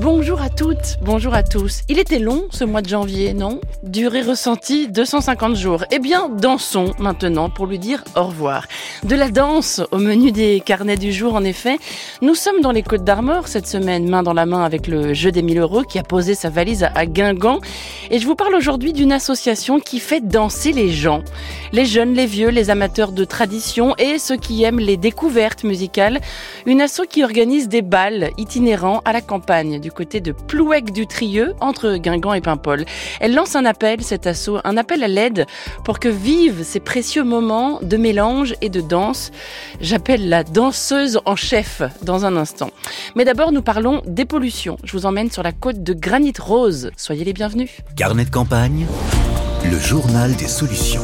Bonjour 0.00 0.40
à 0.40 0.48
toutes, 0.48 0.96
bonjour 1.02 1.34
à 1.34 1.42
tous. 1.42 1.82
Il 1.90 1.98
était 1.98 2.18
long 2.18 2.44
ce 2.50 2.64
mois 2.64 2.80
de 2.80 2.88
janvier, 2.88 3.34
non? 3.34 3.60
Durée 3.82 4.22
ressentie 4.22 4.88
250 4.88 5.54
jours. 5.56 5.84
Eh 5.90 5.98
bien, 5.98 6.30
dansons 6.30 6.94
maintenant 6.98 7.50
pour 7.50 7.66
lui 7.66 7.78
dire 7.78 8.02
au 8.16 8.22
revoir. 8.22 8.66
De 9.02 9.14
la 9.14 9.30
danse 9.30 9.82
au 9.90 9.98
menu 9.98 10.32
des 10.32 10.62
carnets 10.64 10.96
du 10.96 11.12
jour, 11.12 11.34
en 11.34 11.44
effet. 11.44 11.76
Nous 12.22 12.34
sommes 12.34 12.62
dans 12.62 12.72
les 12.72 12.82
Côtes 12.82 13.04
d'Armor 13.04 13.46
cette 13.46 13.66
semaine, 13.66 14.08
main 14.08 14.22
dans 14.22 14.32
la 14.32 14.46
main 14.46 14.64
avec 14.64 14.86
le 14.86 15.12
jeu 15.12 15.32
des 15.32 15.42
1000 15.42 15.58
euros 15.58 15.82
qui 15.82 15.98
a 15.98 16.02
posé 16.02 16.34
sa 16.34 16.48
valise 16.48 16.84
à 16.94 17.04
Guingamp. 17.04 17.60
Et 18.10 18.18
je 18.18 18.26
vous 18.26 18.36
parle 18.36 18.54
aujourd'hui 18.54 18.94
d'une 18.94 19.12
association 19.12 19.80
qui 19.80 20.00
fait 20.00 20.26
danser 20.26 20.72
les 20.72 20.90
gens. 20.90 21.22
Les 21.72 21.84
jeunes, 21.84 22.14
les 22.14 22.26
vieux, 22.26 22.48
les 22.48 22.70
amateurs 22.70 23.12
de 23.12 23.26
tradition 23.26 23.94
et 23.98 24.18
ceux 24.18 24.38
qui 24.38 24.62
aiment 24.64 24.80
les 24.80 24.96
découvertes 24.96 25.62
musicales. 25.62 26.20
Une 26.64 26.80
asso 26.80 27.02
qui 27.06 27.22
organise 27.22 27.68
des 27.68 27.82
balles 27.82 28.30
itinérants 28.38 29.02
à 29.04 29.12
la 29.12 29.20
campagne 29.20 29.78
du 29.78 29.89
côté 29.94 30.20
de 30.20 30.32
Plouec 30.32 30.92
du 30.92 31.06
Trieux 31.06 31.54
entre 31.60 31.96
Guingamp 31.96 32.34
et 32.34 32.40
Paimpol. 32.40 32.84
Elle 33.20 33.34
lance 33.34 33.56
un 33.56 33.64
appel, 33.64 34.02
cet 34.02 34.26
assaut, 34.26 34.58
un 34.64 34.76
appel 34.76 35.02
à 35.02 35.08
l'aide 35.08 35.46
pour 35.84 35.98
que 35.98 36.08
vivent 36.08 36.62
ces 36.62 36.80
précieux 36.80 37.24
moments 37.24 37.78
de 37.82 37.96
mélange 37.96 38.54
et 38.60 38.68
de 38.68 38.80
danse. 38.80 39.30
J'appelle 39.80 40.28
la 40.28 40.44
danseuse 40.44 41.20
en 41.24 41.36
chef 41.36 41.82
dans 42.02 42.24
un 42.24 42.36
instant. 42.36 42.70
Mais 43.14 43.24
d'abord, 43.24 43.52
nous 43.52 43.62
parlons 43.62 44.02
des 44.06 44.24
pollutions. 44.24 44.76
Je 44.84 44.92
vous 44.92 45.06
emmène 45.06 45.30
sur 45.30 45.42
la 45.42 45.52
côte 45.52 45.82
de 45.82 45.92
Granit 45.92 46.34
Rose. 46.38 46.90
Soyez 46.96 47.24
les 47.24 47.32
bienvenus. 47.32 47.70
Carnet 47.96 48.24
de 48.24 48.30
campagne, 48.30 48.86
le 49.64 49.78
journal 49.78 50.34
des 50.36 50.48
solutions. 50.48 51.02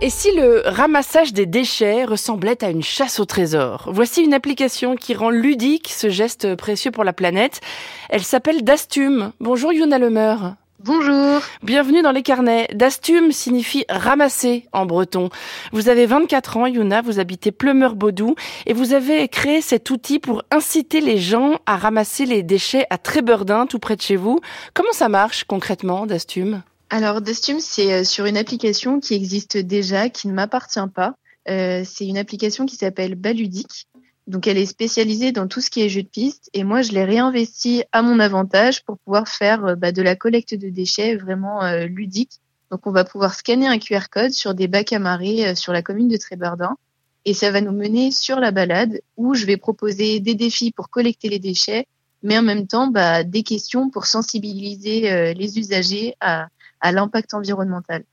Et 0.00 0.10
si 0.10 0.30
le 0.30 0.62
ramassage 0.64 1.32
des 1.32 1.46
déchets 1.46 2.04
ressemblait 2.04 2.62
à 2.62 2.70
une 2.70 2.84
chasse 2.84 3.18
au 3.18 3.24
trésor? 3.24 3.88
Voici 3.92 4.22
une 4.22 4.32
application 4.32 4.94
qui 4.94 5.12
rend 5.12 5.30
ludique 5.30 5.88
ce 5.92 6.08
geste 6.08 6.54
précieux 6.54 6.92
pour 6.92 7.02
la 7.02 7.12
planète. 7.12 7.60
Elle 8.08 8.22
s'appelle 8.22 8.62
Dastume. 8.62 9.32
Bonjour 9.40 9.72
Yuna 9.72 9.98
Lemeur. 9.98 10.54
Bonjour. 10.84 11.40
Bienvenue 11.64 12.00
dans 12.02 12.12
les 12.12 12.22
carnets. 12.22 12.68
Dastume 12.72 13.32
signifie 13.32 13.84
ramasser 13.88 14.68
en 14.72 14.86
breton. 14.86 15.30
Vous 15.72 15.88
avez 15.88 16.06
24 16.06 16.58
ans, 16.58 16.66
Yuna, 16.66 17.02
vous 17.02 17.18
habitez 17.18 17.50
Pleumeur-Baudou 17.50 18.36
et 18.66 18.74
vous 18.74 18.92
avez 18.92 19.26
créé 19.26 19.60
cet 19.60 19.90
outil 19.90 20.20
pour 20.20 20.44
inciter 20.52 21.00
les 21.00 21.18
gens 21.18 21.58
à 21.66 21.76
ramasser 21.76 22.24
les 22.24 22.44
déchets 22.44 22.86
à 22.90 22.98
Trébordin, 22.98 23.66
tout 23.66 23.80
près 23.80 23.96
de 23.96 24.02
chez 24.02 24.14
vous. 24.14 24.38
Comment 24.74 24.92
ça 24.92 25.08
marche 25.08 25.42
concrètement, 25.42 26.06
Dastume? 26.06 26.62
Alors, 26.90 27.20
Dastume, 27.20 27.60
c'est 27.60 27.92
euh, 27.92 28.04
sur 28.04 28.26
une 28.26 28.36
application 28.36 29.00
qui 29.00 29.14
existe 29.14 29.56
déjà, 29.58 30.08
qui 30.08 30.28
ne 30.28 30.32
m'appartient 30.32 30.80
pas. 30.94 31.16
Euh, 31.48 31.82
c'est 31.84 32.06
une 32.06 32.18
application 32.18 32.66
qui 32.66 32.76
s'appelle 32.76 33.14
Baludique. 33.14 33.86
Donc, 34.28 34.46
elle 34.46 34.58
est 34.58 34.66
spécialisée 34.66 35.32
dans 35.32 35.48
tout 35.48 35.62
ce 35.62 35.70
qui 35.70 35.80
est 35.80 35.88
jeu 35.88 36.02
de 36.02 36.08
piste. 36.08 36.50
Et 36.52 36.62
moi, 36.62 36.82
je 36.82 36.92
l'ai 36.92 37.04
réinvesti 37.04 37.84
à 37.92 38.02
mon 38.02 38.20
avantage 38.20 38.84
pour 38.84 38.98
pouvoir 38.98 39.26
faire 39.26 39.64
euh, 39.64 39.74
bah, 39.74 39.90
de 39.90 40.02
la 40.02 40.16
collecte 40.16 40.54
de 40.54 40.68
déchets 40.68 41.16
vraiment 41.16 41.64
euh, 41.64 41.86
ludique. 41.86 42.32
Donc, 42.70 42.86
on 42.86 42.92
va 42.92 43.04
pouvoir 43.04 43.32
scanner 43.32 43.66
un 43.66 43.78
QR 43.78 44.10
code 44.10 44.32
sur 44.32 44.52
des 44.52 44.68
bacs 44.68 44.92
à 44.92 44.98
marée 44.98 45.48
euh, 45.48 45.54
sur 45.54 45.72
la 45.72 45.80
commune 45.80 46.08
de 46.08 46.18
Trébordin. 46.18 46.76
Et 47.24 47.32
ça 47.32 47.50
va 47.50 47.62
nous 47.62 47.72
mener 47.72 48.10
sur 48.10 48.38
la 48.38 48.50
balade 48.50 49.00
où 49.16 49.32
je 49.32 49.46
vais 49.46 49.56
proposer 49.56 50.20
des 50.20 50.34
défis 50.34 50.72
pour 50.72 50.90
collecter 50.90 51.30
les 51.30 51.38
déchets, 51.38 51.86
mais 52.22 52.38
en 52.38 52.42
même 52.42 52.66
temps, 52.66 52.88
bah, 52.88 53.24
des 53.24 53.42
questions 53.42 53.88
pour 53.88 54.04
sensibiliser 54.04 55.34
les 55.34 55.58
usagers 55.58 56.14
à, 56.20 56.48
à 56.80 56.92
l'impact 56.92 57.34
environnemental. 57.34 58.04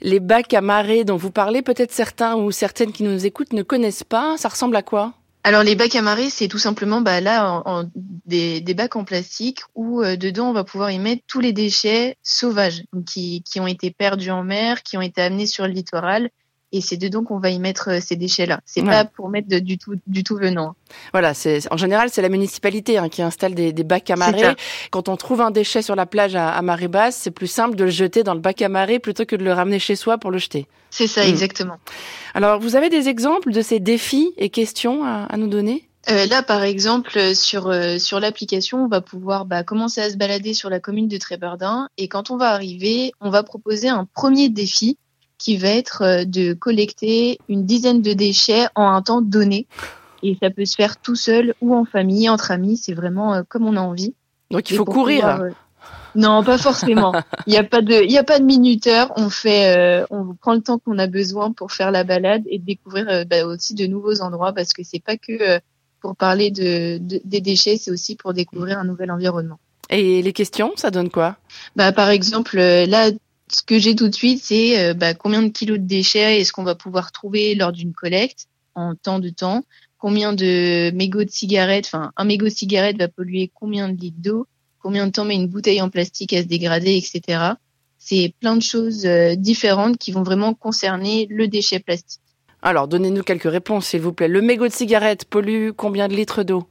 Les 0.00 0.20
bacs 0.20 0.52
à 0.54 0.60
marée 0.60 1.04
dont 1.04 1.16
vous 1.16 1.30
parlez, 1.30 1.62
peut-être 1.62 1.92
certains 1.92 2.36
ou 2.36 2.50
certaines 2.50 2.92
qui 2.92 3.02
nous 3.02 3.24
écoutent 3.26 3.52
ne 3.52 3.62
connaissent 3.62 4.04
pas. 4.04 4.36
Ça 4.36 4.48
ressemble 4.48 4.76
à 4.76 4.82
quoi? 4.82 5.14
Alors 5.46 5.62
les 5.62 5.74
bacs 5.76 5.94
à 5.94 6.00
marée, 6.00 6.30
c'est 6.30 6.48
tout 6.48 6.58
simplement 6.58 7.02
bah, 7.02 7.20
là 7.20 7.50
en, 7.50 7.80
en- 7.80 7.90
des, 7.94 8.62
des 8.62 8.74
bacs 8.74 8.96
en 8.96 9.04
plastique 9.04 9.60
où 9.74 10.02
euh, 10.02 10.16
dedans 10.16 10.48
on 10.48 10.52
va 10.54 10.64
pouvoir 10.64 10.90
y 10.90 10.98
mettre 10.98 11.22
tous 11.26 11.40
les 11.40 11.52
déchets 11.52 12.16
sauvages 12.22 12.82
qui, 13.06 13.42
qui 13.42 13.60
ont 13.60 13.66
été 13.66 13.90
perdus 13.90 14.30
en 14.30 14.42
mer, 14.42 14.82
qui 14.82 14.96
ont 14.96 15.02
été 15.02 15.20
amenés 15.20 15.46
sur 15.46 15.66
le 15.66 15.74
littoral. 15.74 16.30
Et 16.76 16.80
c'est 16.80 16.96
dedans 16.96 17.22
qu'on 17.22 17.38
va 17.38 17.50
y 17.50 17.58
mettre 17.60 17.88
euh, 17.90 17.98
ces 18.00 18.16
déchets-là. 18.16 18.58
C'est 18.66 18.82
Ouais. 18.82 18.88
pas 18.90 19.04
pour 19.04 19.28
mettre 19.28 19.46
de- 19.48 19.60
du 19.60 19.78
tout 19.78 19.94
du 20.06 20.24
tout 20.24 20.36
venant. 20.36 20.74
Voilà, 21.12 21.32
c'est 21.32 21.60
en 21.72 21.76
général 21.76 22.08
c'est 22.10 22.20
la 22.22 22.28
municipalité 22.28 22.98
hein, 22.98 23.08
qui 23.08 23.22
installe 23.22 23.54
des, 23.54 23.72
des 23.72 23.84
bacs 23.84 24.10
à 24.10 24.16
marée. 24.16 24.54
Quand 24.90 25.08
on 25.08 25.16
trouve 25.16 25.40
un 25.40 25.50
déchet 25.52 25.82
sur 25.82 25.94
la 25.94 26.04
plage 26.06 26.34
à, 26.34 26.48
à 26.50 26.62
marée 26.62 26.88
basse, 26.88 27.16
c'est 27.16 27.30
plus 27.30 27.46
simple 27.46 27.76
de 27.76 27.84
le 27.84 27.90
jeter 27.90 28.22
dans 28.24 28.34
le 28.34 28.40
bac 28.40 28.60
à 28.62 28.68
marée 28.68 28.98
plutôt 28.98 29.24
que 29.24 29.36
de 29.36 29.44
le 29.44 29.52
ramener 29.52 29.78
chez 29.78 29.94
soi 29.96 30.18
pour 30.18 30.30
le 30.32 30.38
jeter. 30.38 30.66
C'est 30.90 31.06
ça 31.06 31.24
Mm. 31.24 31.28
exactement. 31.28 31.76
Alors, 32.34 32.58
vous 32.60 32.74
avez 32.76 32.88
des 32.88 33.08
exemples 33.08 33.52
de 33.52 33.62
ces 33.62 33.78
défis 33.80 34.32
et 34.36 34.48
questions 34.50 35.04
à, 35.04 35.26
à 35.30 35.36
nous 35.36 35.48
donner? 35.48 35.88
Euh, 36.10 36.26
là, 36.26 36.42
par 36.42 36.62
exemple, 36.64 37.12
euh, 37.16 37.32
sur 37.34 37.68
euh, 37.68 37.96
sur 37.98 38.20
l'application, 38.20 38.84
on 38.84 38.88
va 38.88 39.00
pouvoir 39.00 39.46
bah, 39.46 39.62
commencer 39.62 40.02
à 40.02 40.10
se 40.10 40.16
balader 40.16 40.52
sur 40.52 40.68
la 40.68 40.78
commune 40.78 41.08
de 41.08 41.16
Trébordin 41.16 41.88
et 41.96 42.08
quand 42.08 42.30
on 42.30 42.36
va 42.36 42.50
arriver, 42.50 43.12
on 43.22 43.30
va 43.30 43.42
proposer 43.42 43.88
un 43.88 44.06
premier 44.14 44.50
défi 44.50 44.98
qui 45.38 45.56
va 45.56 45.68
être 45.68 46.02
euh, 46.02 46.24
de 46.24 46.52
collecter 46.52 47.38
une 47.48 47.64
dizaine 47.66 48.02
de 48.02 48.12
déchets 48.12 48.66
en 48.74 48.86
un 48.88 49.02
temps 49.02 49.20
donné. 49.22 49.66
Et 50.22 50.38
ça 50.42 50.48
peut 50.50 50.64
se 50.64 50.74
faire 50.74 50.96
tout 51.00 51.16
seul 51.16 51.54
ou 51.60 51.74
en 51.74 51.84
famille, 51.84 52.28
entre 52.30 52.50
amis, 52.50 52.76
c'est 52.76 52.94
vraiment 52.94 53.34
euh, 53.34 53.42
comme 53.48 53.66
on 53.66 53.76
a 53.76 53.80
envie. 53.80 54.14
Donc, 54.50 54.70
il 54.70 54.76
faut 54.76 54.84
courir. 54.84 55.20
pouvoir, 55.20 55.40
euh, 55.42 55.50
Non, 56.14 56.42
pas 56.42 56.56
forcément. 56.58 57.12
Il 57.46 57.50
n'y 57.50 57.58
a 57.58 57.64
pas 57.64 57.82
de, 57.82 57.92
il 58.04 58.10
y 58.10 58.16
a 58.18 58.24
pas 58.24 58.38
de 58.38 58.44
minuteur. 58.44 59.12
On 59.16 59.28
fait, 59.28 59.76
euh, 59.76 60.06
on 60.10 60.34
prend 60.34 60.54
le 60.54 60.60
temps 60.62 60.78
qu'on 60.78 60.98
a 60.98 61.06
besoin 61.08 61.52
pour 61.52 61.72
faire 61.72 61.90
la 61.90 62.04
balade 62.04 62.42
et 62.48 62.58
découvrir 62.58 63.06
euh, 63.10 63.24
bah, 63.24 63.44
aussi 63.44 63.74
de 63.74 63.86
nouveaux 63.86 64.22
endroits 64.22 64.52
parce 64.54 64.72
que 64.72 64.82
c'est 64.82 65.02
pas 65.02 65.16
que 65.18 65.32
euh, 65.32 65.58
pour 66.00 66.16
parler 66.16 66.50
de, 66.50 66.98
de- 66.98 67.20
des 67.24 67.40
déchets, 67.40 67.76
c'est 67.76 67.90
aussi 67.90 68.14
pour 68.16 68.32
découvrir 68.32 68.78
un 68.78 68.84
nouvel 68.84 69.10
environnement. 69.10 69.58
Et 69.90 70.22
les 70.22 70.32
questions, 70.32 70.72
ça 70.76 70.90
donne 70.90 71.10
quoi? 71.10 71.36
Bah, 71.76 71.92
par 71.92 72.08
exemple, 72.08 72.56
là, 72.56 73.10
ce 73.48 73.62
que 73.62 73.78
j'ai 73.78 73.94
tout 73.94 74.08
de 74.08 74.14
suite, 74.14 74.40
c'est 74.42 74.78
euh, 74.78 74.94
bah, 74.94 75.14
combien 75.14 75.42
de 75.42 75.48
kilos 75.48 75.78
de 75.78 75.84
déchets 75.86 76.40
est-ce 76.40 76.52
qu'on 76.52 76.64
va 76.64 76.74
pouvoir 76.74 77.12
trouver 77.12 77.54
lors 77.54 77.72
d'une 77.72 77.92
collecte 77.92 78.46
en 78.74 78.94
temps 78.94 79.18
de 79.18 79.28
temps? 79.30 79.64
Combien 79.98 80.32
de 80.32 80.90
mégots 80.94 81.24
de 81.24 81.30
cigarettes 81.30 81.86
Enfin, 81.86 82.12
un 82.16 82.24
mégot 82.24 82.46
de 82.46 82.50
cigarette 82.50 82.98
va 82.98 83.08
polluer 83.08 83.50
combien 83.54 83.88
de 83.88 83.98
litres 83.98 84.18
d'eau? 84.20 84.46
Combien 84.80 85.06
de 85.06 85.12
temps 85.12 85.24
met 85.24 85.34
une 85.34 85.48
bouteille 85.48 85.80
en 85.80 85.88
plastique 85.88 86.32
à 86.34 86.42
se 86.42 86.46
dégrader, 86.46 86.96
etc. 86.96 87.52
C'est 87.98 88.34
plein 88.40 88.54
de 88.56 88.62
choses 88.62 89.06
euh, 89.06 89.34
différentes 89.34 89.96
qui 89.96 90.12
vont 90.12 90.22
vraiment 90.22 90.52
concerner 90.52 91.26
le 91.30 91.48
déchet 91.48 91.78
plastique. 91.80 92.20
Alors, 92.60 92.86
donnez-nous 92.88 93.22
quelques 93.22 93.50
réponses, 93.50 93.86
s'il 93.86 94.00
vous 94.02 94.12
plaît. 94.12 94.28
Le 94.28 94.42
mégot 94.42 94.68
de 94.68 94.72
cigarette 94.72 95.24
pollue 95.26 95.70
combien 95.76 96.08
de 96.08 96.14
litres 96.14 96.42
d'eau? 96.42 96.66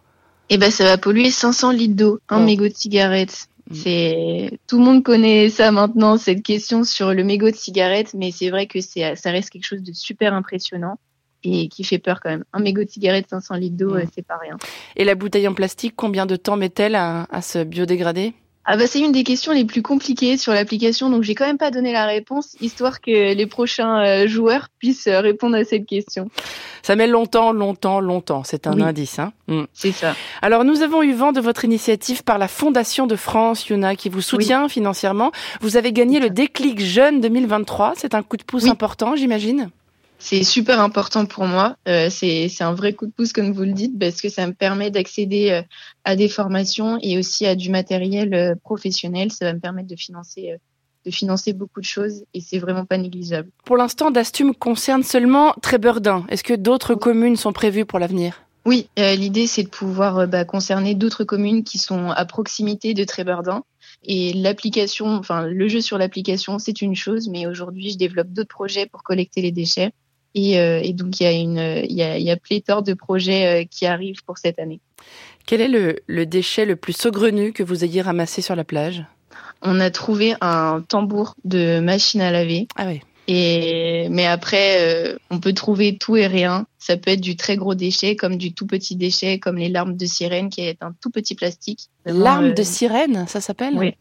Et 0.50 0.58
ben, 0.58 0.70
ça 0.70 0.84
va 0.84 0.98
polluer 0.98 1.32
500 1.32 1.72
litres 1.72 1.96
d'eau, 1.96 2.20
un 2.30 2.42
Oh. 2.42 2.46
mégot 2.46 2.68
de 2.68 2.74
cigarette. 2.76 3.48
Mm. 3.70 3.76
C'est 3.76 4.60
tout 4.68 4.78
le 4.78 4.84
monde 4.84 5.04
connaît 5.04 5.50
ça 5.50 5.72
maintenant 5.72 6.18
cette 6.18 6.44
question 6.44 6.84
sur 6.84 7.14
le 7.14 7.24
mégot 7.24 7.50
de 7.50 7.56
cigarette, 7.56 8.14
mais 8.14 8.32
c'est 8.32 8.50
vrai 8.50 8.68
que 8.68 8.82
c'est 8.82 9.16
ça 9.16 9.32
reste 9.32 9.50
quelque 9.50 9.66
chose 9.66 9.82
de 9.84 9.94
super 9.94 10.34
impressionnant 10.34 10.98
et 11.46 11.68
qui 11.68 11.84
fait 11.84 12.00
peur 12.00 12.20
quand 12.22 12.30
même. 12.30 12.44
Un 12.54 12.60
mégot 12.60 12.84
de 12.84 12.90
cigarette 12.90 13.26
500 13.30 13.56
litres 13.56 13.76
d'eau, 13.78 13.92
Mm. 13.96 13.98
euh, 13.98 14.06
c'est 14.16 14.26
pas 14.26 14.38
rien. 14.38 14.58
Et 14.96 15.04
la 15.04 15.16
bouteille 15.16 15.48
en 15.48 15.54
plastique, 15.54 15.94
combien 15.96 16.26
de 16.26 16.36
temps 16.36 16.56
met-elle 16.58 16.96
à, 16.96 17.28
à 17.32 17.42
se 17.42 17.64
biodégrader? 17.64 18.34
Ah 18.66 18.78
bah 18.78 18.88
c'est 18.88 19.00
une 19.02 19.12
des 19.12 19.24
questions 19.26 19.52
les 19.52 19.66
plus 19.66 19.82
compliquées 19.82 20.38
sur 20.38 20.54
l'application, 20.54 21.10
donc 21.10 21.24
j'ai 21.24 21.36
quand 21.36 21.46
même 21.46 21.58
pas 21.58 21.70
donné 21.70 21.92
la 21.92 22.06
réponse 22.06 22.56
histoire 22.62 23.02
que 23.02 23.34
les 23.34 23.46
prochains 23.46 24.06
euh, 24.06 24.28
joueurs 24.28 24.70
puissent 24.80 25.08
euh, 25.08 25.20
répondre 25.20 25.58
à 25.58 25.66
cette 25.66 25.86
question. 25.86 26.30
Ça 26.82 26.96
met 26.96 27.08
longtemps, 27.08 27.52
longtemps, 27.52 28.00
longtemps. 28.00 28.44
C'est 28.46 28.66
un 28.68 28.74
Oui. 28.76 28.84
indice. 28.84 29.20
Hein 29.20 29.34
Mm. 29.48 29.64
C'est 29.74 29.92
ça. 29.92 30.16
Alors, 30.42 30.64
nous 30.64 30.82
avons 30.84 31.04
eu 31.04 31.12
vent 31.14 31.34
de 31.34 31.42
votre 31.42 31.66
initiative 31.66 32.24
par 32.24 32.38
la 32.38 32.48
Fondation 32.48 33.08
de 33.08 33.18
France, 33.18 33.68
Yuna, 33.68 33.98
qui 33.98 34.08
vous 34.08 34.22
soutient 34.22 34.70
financièrement. 34.70 35.32
Vous 35.60 35.76
avez 35.76 35.92
gagné 35.92 36.20
le 36.22 36.30
déclic 36.30 36.80
jeune 36.80 37.20
2023. 37.20 37.94
C'est 37.98 38.16
un 38.16 38.24
coup 38.24 38.38
de 38.38 38.44
pouce 38.44 38.64
Oui. 38.64 38.70
important, 38.70 39.18
j'imagine? 39.18 39.70
C'est 40.24 40.46
super 40.46 40.80
important 40.80 41.26
pour 41.26 41.44
moi. 41.44 41.76
Euh, 41.86 42.08
c'est 42.10 42.48
c'est 42.48 42.64
un 42.64 42.74
vrai 42.74 42.94
coup 42.94 43.06
de 43.06 43.12
pouce, 43.12 43.34
comme 43.34 43.52
vous 43.52 43.64
le 43.64 43.74
dites, 43.74 44.00
parce 44.00 44.22
que 44.22 44.30
ça 44.30 44.48
me 44.48 44.54
permet 44.54 44.90
d'accéder 44.90 45.52
euh, 45.52 45.62
à 46.06 46.16
des 46.16 46.30
formations 46.30 46.98
et 47.02 47.18
aussi 47.18 47.46
à 47.46 47.56
du 47.56 47.70
matériel 47.70 48.34
euh, 48.34 48.56
professionnel. 48.56 49.34
Ça 49.34 49.44
va 49.44 49.54
me 49.54 49.60
permettre 49.60 49.90
de 49.90 49.98
financer, 49.98 50.52
euh, 50.52 50.58
de 51.06 51.12
financer 51.12 51.52
beaucoup 51.52 51.82
de 51.82 51.86
choses 51.86 52.24
et 52.34 52.40
c'est 52.40 52.58
vraiment 52.58 52.86
pas 52.86 52.98
négligeable. 52.98 53.50
Pour 53.66 53.76
l'instant, 53.76 54.12
Dastum 54.12 54.56
concerne 54.56 55.04
seulement 55.04 55.56
Trébordin. 55.62 56.26
Est-ce 56.30 56.46
que 56.46 56.54
d'autres 56.54 56.96
communes 56.96 57.36
sont 57.36 57.52
prévues 57.52 57.86
pour 57.86 58.00
l'avenir? 58.00 58.44
Oui, 58.66 58.88
euh, 58.98 59.16
l'idée 59.16 59.46
c'est 59.46 59.64
de 59.64 59.70
pouvoir 59.70 60.20
euh, 60.20 60.26
bah, 60.26 60.46
concerner 60.46 60.96
d'autres 60.96 61.26
communes 61.26 61.66
qui 61.66 61.78
sont 61.78 62.12
à 62.12 62.24
proximité 62.24 62.94
de 62.94 63.04
Trébordin. 63.04 63.64
Et 64.06 64.32
l'application, 64.32 65.08
enfin 65.08 65.46
le 65.46 65.68
jeu 65.68 65.82
sur 65.82 65.98
l'application, 65.98 66.60
c'est 66.60 66.82
une 66.82 66.96
chose, 66.96 67.28
mais 67.28 67.46
aujourd'hui 67.46 67.92
je 67.92 67.98
développe 67.98 68.30
d'autres 68.30 68.56
projets 68.56 68.86
pour 68.86 69.04
collecter 69.04 69.42
les 69.42 69.52
déchets. 69.52 69.92
Et, 70.36 70.60
euh, 70.60 70.82
et 70.82 70.94
donc 70.94 71.20
il 71.20 71.24
y 71.24 71.28
a 71.28 71.32
une, 71.32 71.86
il 71.88 71.96
y 71.96 72.02
a, 72.02 72.18
il 72.18 72.24
y 72.24 72.32
a 72.32 72.38
pléthore 72.38 72.82
de 72.82 72.94
projets 72.94 73.46
euh, 73.46 73.66
qui 73.70 73.86
arrivent 73.86 74.24
pour 74.26 74.38
cette 74.38 74.60
année. 74.60 74.80
Quel 75.46 75.62
est 75.62 75.68
le, 75.68 75.98
le 76.08 76.26
déchet 76.26 76.66
le 76.66 76.76
plus 76.76 76.94
saugrenu 76.94 77.54
que 77.54 77.64
vous 77.64 77.84
ayez 77.84 78.02
ramassé 78.02 78.42
sur 78.42 78.56
la 78.56 78.64
plage? 78.64 79.04
On 79.62 79.80
a 79.80 79.92
trouvé 79.92 80.36
un 80.42 80.82
tambour 80.88 81.36
de 81.44 81.80
machine 81.80 82.22
à 82.22 82.32
laver. 82.32 82.68
Ah 82.76 82.88
oui. 82.88 83.02
Et 83.28 84.08
mais 84.10 84.26
après, 84.26 84.78
euh, 84.82 85.18
on 85.30 85.40
peut 85.40 85.54
trouver 85.54 85.98
tout 85.98 86.18
et 86.18 86.28
rien. 86.28 86.66
Ça 86.78 86.98
peut 86.98 87.12
être 87.12 87.22
du 87.22 87.38
très 87.38 87.56
gros 87.56 87.74
déchet, 87.74 88.18
comme 88.18 88.38
du 88.38 88.54
tout 88.54 88.68
petit 88.68 88.98
déchet, 88.98 89.40
comme 89.40 89.58
les 89.58 89.70
larmes 89.70 89.96
de 89.96 90.06
sirène, 90.06 90.50
qui 90.50 90.62
est 90.62 90.84
un 90.84 90.94
tout 91.02 91.10
petit 91.10 91.36
plastique. 91.36 91.90
Larmes 92.06 92.50
euh, 92.50 92.54
de 92.54 92.64
sirène, 92.64 93.26
ça 93.28 93.40
s'appelle? 93.40 93.76
Oui. 93.78 93.96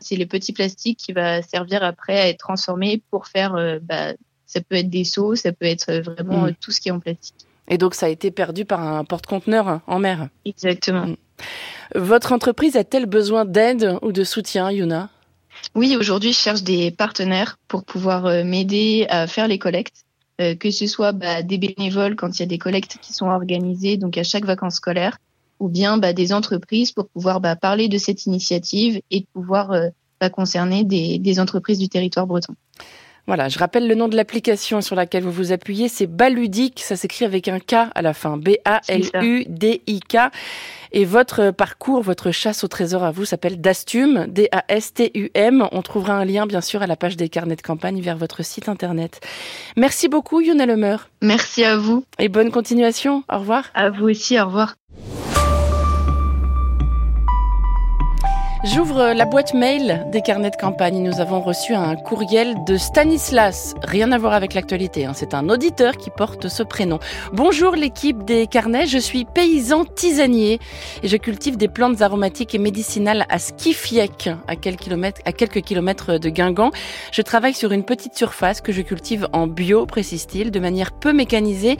C'est 0.00 0.16
les 0.16 0.26
petits 0.26 0.52
plastiques 0.52 0.98
qui 0.98 1.12
va 1.12 1.42
servir 1.42 1.82
après 1.82 2.18
à 2.18 2.28
être 2.28 2.38
transformé 2.38 3.02
pour 3.10 3.26
faire. 3.26 3.54
Euh, 3.56 3.78
bah, 3.80 4.12
ça 4.50 4.60
peut 4.60 4.74
être 4.74 4.90
des 4.90 5.04
seaux, 5.04 5.36
ça 5.36 5.52
peut 5.52 5.66
être 5.66 5.92
vraiment 6.00 6.46
mm. 6.46 6.54
tout 6.60 6.72
ce 6.72 6.80
qui 6.80 6.88
est 6.88 6.92
en 6.92 7.00
plastique. 7.00 7.46
Et 7.68 7.78
donc 7.78 7.94
ça 7.94 8.06
a 8.06 8.08
été 8.08 8.30
perdu 8.30 8.64
par 8.64 8.80
un 8.80 9.04
porte-conteneur 9.04 9.80
en 9.86 9.98
mer. 10.00 10.28
Exactement. 10.44 11.06
Mm. 11.06 11.16
Votre 11.94 12.32
entreprise 12.32 12.76
a-t-elle 12.76 13.06
besoin 13.06 13.44
d'aide 13.44 13.96
ou 14.02 14.12
de 14.12 14.24
soutien, 14.24 14.70
Yuna? 14.70 15.08
Oui, 15.74 15.96
aujourd'hui, 15.96 16.32
je 16.32 16.38
cherche 16.38 16.62
des 16.62 16.90
partenaires 16.90 17.58
pour 17.68 17.84
pouvoir 17.84 18.26
euh, 18.26 18.44
m'aider 18.44 19.06
à 19.08 19.26
faire 19.26 19.46
les 19.48 19.58
collectes, 19.58 20.04
euh, 20.40 20.54
que 20.54 20.70
ce 20.70 20.86
soit 20.86 21.12
bah, 21.12 21.42
des 21.42 21.58
bénévoles 21.58 22.16
quand 22.16 22.38
il 22.38 22.40
y 22.40 22.42
a 22.42 22.46
des 22.46 22.58
collectes 22.58 22.98
qui 23.00 23.12
sont 23.12 23.26
organisées, 23.26 23.96
donc 23.96 24.16
à 24.18 24.22
chaque 24.22 24.44
vacances 24.44 24.76
scolaires, 24.76 25.18
ou 25.58 25.68
bien 25.68 25.98
bah, 25.98 26.12
des 26.12 26.32
entreprises 26.32 26.92
pour 26.92 27.08
pouvoir 27.08 27.40
bah, 27.40 27.56
parler 27.56 27.88
de 27.88 27.98
cette 27.98 28.26
initiative 28.26 29.00
et 29.10 29.26
pouvoir 29.32 29.72
euh, 29.72 29.88
concerner 30.32 30.84
des, 30.84 31.18
des 31.18 31.40
entreprises 31.40 31.78
du 31.78 31.88
territoire 31.88 32.26
breton. 32.26 32.54
Voilà, 33.26 33.48
je 33.48 33.58
rappelle 33.58 33.86
le 33.86 33.94
nom 33.94 34.08
de 34.08 34.16
l'application 34.16 34.80
sur 34.80 34.96
laquelle 34.96 35.22
vous 35.22 35.30
vous 35.30 35.52
appuyez, 35.52 35.88
c'est 35.88 36.06
Baludic, 36.06 36.80
ça 36.80 36.96
s'écrit 36.96 37.24
avec 37.24 37.48
un 37.48 37.60
K 37.60 37.74
à 37.94 38.02
la 38.02 38.14
fin, 38.14 38.36
B-A-L-U-D-I-K. 38.36 40.16
Et 40.92 41.04
votre 41.04 41.52
parcours, 41.52 42.02
votre 42.02 42.32
chasse 42.32 42.64
au 42.64 42.68
trésor 42.68 43.04
à 43.04 43.12
vous 43.12 43.24
s'appelle 43.24 43.60
Dastum, 43.60 44.26
D-A-S-T-U-M. 44.26 45.68
On 45.70 45.82
trouvera 45.82 46.14
un 46.14 46.24
lien, 46.24 46.46
bien 46.46 46.60
sûr, 46.60 46.82
à 46.82 46.86
la 46.86 46.96
page 46.96 47.16
des 47.16 47.28
carnets 47.28 47.56
de 47.56 47.62
campagne 47.62 48.00
vers 48.00 48.16
votre 48.16 48.44
site 48.44 48.68
internet. 48.68 49.20
Merci 49.76 50.08
beaucoup, 50.08 50.40
Yuna 50.40 50.66
Lemeur. 50.66 51.08
Merci 51.22 51.64
à 51.64 51.76
vous. 51.76 52.04
Et 52.18 52.28
bonne 52.28 52.50
continuation. 52.50 53.22
Au 53.32 53.38
revoir. 53.38 53.66
À 53.74 53.90
vous 53.90 54.08
aussi, 54.08 54.40
au 54.40 54.46
revoir. 54.46 54.74
J'ouvre 58.62 59.14
la 59.14 59.24
boîte 59.24 59.54
mail 59.54 60.04
des 60.12 60.20
carnets 60.20 60.50
de 60.50 60.56
campagne. 60.56 61.02
Nous 61.02 61.18
avons 61.18 61.40
reçu 61.40 61.72
un 61.72 61.96
courriel 61.96 62.54
de 62.66 62.76
Stanislas. 62.76 63.74
Rien 63.82 64.12
à 64.12 64.18
voir 64.18 64.34
avec 64.34 64.52
l'actualité. 64.52 65.06
Hein. 65.06 65.12
C'est 65.14 65.32
un 65.32 65.48
auditeur 65.48 65.96
qui 65.96 66.10
porte 66.10 66.48
ce 66.48 66.62
prénom. 66.62 66.98
Bonjour 67.32 67.74
l'équipe 67.74 68.22
des 68.26 68.46
carnets. 68.46 68.86
Je 68.86 68.98
suis 68.98 69.24
paysan 69.24 69.86
tisanier 69.86 70.60
et 71.02 71.08
je 71.08 71.16
cultive 71.16 71.56
des 71.56 71.68
plantes 71.68 72.02
aromatiques 72.02 72.54
et 72.54 72.58
médicinales 72.58 73.24
à 73.30 73.38
Skifiec, 73.38 74.28
à 74.46 74.56
quelques 74.56 74.80
kilomètres, 74.80 75.22
à 75.24 75.32
quelques 75.32 75.62
kilomètres 75.62 76.18
de 76.18 76.28
Guingamp. 76.28 76.70
Je 77.12 77.22
travaille 77.22 77.54
sur 77.54 77.72
une 77.72 77.84
petite 77.84 78.14
surface 78.14 78.60
que 78.60 78.72
je 78.72 78.82
cultive 78.82 79.26
en 79.32 79.46
bio, 79.46 79.86
précise-t-il, 79.86 80.50
de 80.50 80.60
manière 80.60 80.92
peu 80.92 81.14
mécanisée 81.14 81.78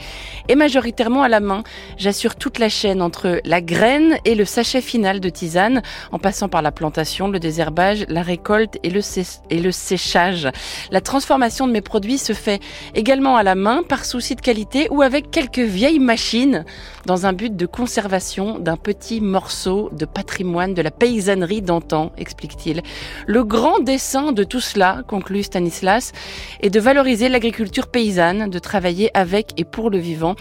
et 0.49 0.55
majoritairement 0.55 1.21
à 1.21 1.29
la 1.29 1.41
main. 1.41 1.61
J'assure 1.97 2.35
toute 2.35 2.57
la 2.57 2.69
chaîne 2.69 3.03
entre 3.03 3.39
la 3.45 3.61
graine 3.61 4.17
et 4.25 4.33
le 4.33 4.45
sachet 4.45 4.81
final 4.81 5.19
de 5.19 5.29
tisane, 5.29 5.83
en 6.11 6.17
passant 6.17 6.49
par 6.49 6.63
la 6.63 6.70
plantation, 6.71 7.27
le 7.27 7.39
désherbage, 7.39 8.05
la 8.09 8.21
récolte 8.21 8.77
et 8.83 8.89
le, 8.89 9.01
et 9.49 9.59
le 9.59 9.71
séchage. 9.71 10.49
La 10.91 11.01
transformation 11.01 11.67
de 11.67 11.71
mes 11.71 11.81
produits 11.81 12.17
se 12.17 12.33
fait 12.33 12.61
également 12.95 13.35
à 13.35 13.43
la 13.43 13.55
main 13.55 13.83
par 13.87 14.05
souci 14.05 14.35
de 14.35 14.41
qualité 14.41 14.87
ou 14.89 15.01
avec 15.01 15.31
quelques 15.31 15.59
vieilles 15.59 15.99
machines 15.99 16.65
dans 17.05 17.25
un 17.25 17.33
but 17.33 17.55
de 17.55 17.65
conservation 17.65 18.59
d'un 18.59 18.77
petit 18.77 19.21
morceau 19.21 19.89
de 19.91 20.05
patrimoine 20.05 20.73
de 20.73 20.81
la 20.81 20.91
paysannerie 20.91 21.61
d'antan, 21.61 22.11
explique-t-il. 22.17 22.81
Le 23.27 23.43
grand 23.43 23.79
dessein 23.79 24.31
de 24.31 24.43
tout 24.43 24.59
cela, 24.59 25.01
conclut 25.07 25.43
Stanislas, 25.43 26.11
est 26.61 26.69
de 26.69 26.79
valoriser 26.79 27.29
l'agriculture 27.29 27.87
paysanne, 27.87 28.49
de 28.49 28.59
travailler 28.59 29.09
avec 29.17 29.53
et 29.57 29.65
pour 29.65 29.89
le 29.89 29.97
vivant 29.97 30.35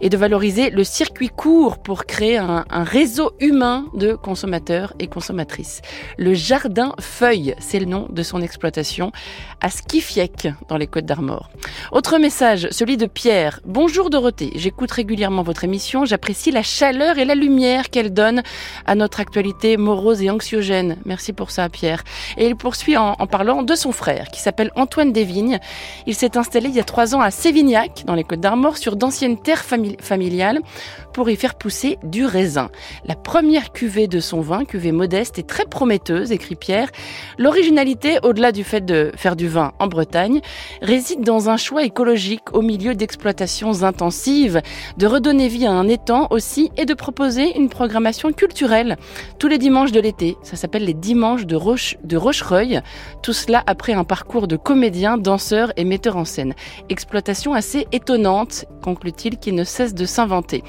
et 0.00 0.08
de 0.08 0.16
valoriser 0.16 0.70
le 0.70 0.84
circuit 0.84 1.28
court 1.28 1.78
pour 1.78 2.06
créer 2.06 2.38
un, 2.38 2.64
un 2.70 2.84
réseau 2.84 3.32
humain 3.40 3.86
de 3.94 4.14
consommateurs 4.14 4.94
et 4.98 5.06
consommatrices. 5.06 5.69
Le 6.18 6.34
jardin 6.34 6.94
Feuille, 7.00 7.54
c'est 7.58 7.78
le 7.78 7.86
nom 7.86 8.06
de 8.10 8.22
son 8.22 8.40
exploitation, 8.40 9.12
à 9.60 9.70
Skifiec, 9.70 10.48
dans 10.68 10.76
les 10.76 10.86
Côtes 10.86 11.06
d'Armor. 11.06 11.50
Autre 11.92 12.18
message, 12.18 12.68
celui 12.70 12.96
de 12.96 13.06
Pierre. 13.06 13.60
Bonjour 13.64 14.10
Dorothée, 14.10 14.52
j'écoute 14.54 14.90
régulièrement 14.90 15.42
votre 15.42 15.64
émission, 15.64 16.04
j'apprécie 16.04 16.50
la 16.50 16.62
chaleur 16.62 17.18
et 17.18 17.24
la 17.24 17.34
lumière 17.34 17.90
qu'elle 17.90 18.12
donne 18.12 18.42
à 18.86 18.94
notre 18.94 19.20
actualité 19.20 19.76
morose 19.76 20.22
et 20.22 20.30
anxiogène. 20.30 20.96
Merci 21.04 21.32
pour 21.32 21.50
ça 21.50 21.68
Pierre. 21.68 22.04
Et 22.36 22.46
il 22.46 22.56
poursuit 22.56 22.96
en, 22.96 23.14
parlant 23.26 23.62
de 23.62 23.74
son 23.74 23.92
frère, 23.92 24.28
qui 24.28 24.40
s'appelle 24.40 24.70
Antoine 24.76 25.12
Desvignes. 25.12 25.58
Il 26.06 26.14
s'est 26.14 26.36
installé 26.36 26.68
il 26.68 26.74
y 26.74 26.80
a 26.80 26.84
trois 26.84 27.14
ans 27.14 27.20
à 27.20 27.30
Sévignac, 27.30 28.04
dans 28.06 28.14
les 28.14 28.24
Côtes 28.24 28.40
d'Armor, 28.40 28.76
sur 28.76 28.96
d'anciennes 28.96 29.40
terres 29.40 29.64
familiales, 29.64 30.60
pour 31.12 31.28
y 31.30 31.36
faire 31.36 31.54
pousser 31.56 31.98
du 32.02 32.24
raisin. 32.24 32.70
La 33.04 33.14
première 33.14 33.72
cuvée 33.72 34.06
de 34.06 34.20
son 34.20 34.40
vin, 34.40 34.64
cuvée 34.64 34.92
modeste, 34.92 35.38
est 35.38 35.48
très 35.48 35.59
prometteuse, 35.64 36.32
écrit 36.32 36.56
Pierre. 36.56 36.90
L'originalité, 37.38 38.18
au-delà 38.22 38.52
du 38.52 38.64
fait 38.64 38.84
de 38.84 39.12
faire 39.16 39.36
du 39.36 39.48
vin 39.48 39.72
en 39.78 39.86
Bretagne, 39.86 40.40
réside 40.82 41.22
dans 41.22 41.50
un 41.50 41.56
choix 41.56 41.84
écologique 41.84 42.52
au 42.52 42.62
milieu 42.62 42.94
d'exploitations 42.94 43.82
intensives, 43.82 44.60
de 44.96 45.06
redonner 45.06 45.48
vie 45.48 45.66
à 45.66 45.72
un 45.72 45.88
étang 45.88 46.26
aussi 46.30 46.70
et 46.76 46.84
de 46.84 46.94
proposer 46.94 47.56
une 47.58 47.68
programmation 47.68 48.32
culturelle 48.32 48.96
tous 49.38 49.48
les 49.48 49.58
dimanches 49.58 49.92
de 49.92 50.00
l'été. 50.00 50.36
Ça 50.42 50.56
s'appelle 50.56 50.84
les 50.84 50.94
dimanches 50.94 51.46
de, 51.46 51.56
Roche, 51.56 51.96
de 52.04 52.16
Rochereuil. 52.16 52.80
Tout 53.22 53.32
cela 53.32 53.62
après 53.66 53.92
un 53.92 54.04
parcours 54.04 54.48
de 54.48 54.56
comédien, 54.56 55.18
danseur 55.18 55.72
et 55.76 55.84
metteur 55.84 56.16
en 56.16 56.24
scène. 56.24 56.54
Exploitation 56.88 57.54
assez 57.54 57.86
étonnante, 57.92 58.64
conclut-il, 58.82 59.38
qui 59.38 59.52
ne 59.52 59.64
cesse 59.64 59.94
de 59.94 60.04
s'inventer. 60.04 60.62